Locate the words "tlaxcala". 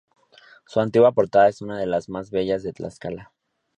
2.73-3.31